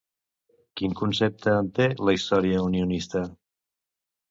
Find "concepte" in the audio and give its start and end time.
1.01-1.53